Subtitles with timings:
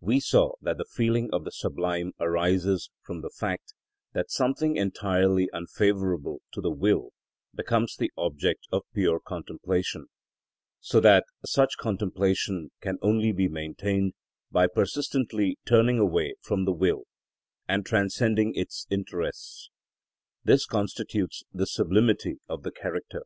[0.00, 3.72] We saw that the feeling of the sublime arises from the fact,
[4.14, 7.10] that something entirely unfavourable to the will,
[7.54, 10.06] becomes the object of pure contemplation,
[10.80, 14.14] so that such contemplation can only be maintained
[14.50, 17.04] by persistently turning away from the will,
[17.68, 19.70] and transcending its interests;
[20.42, 23.22] this constitutes the sublimity of the character.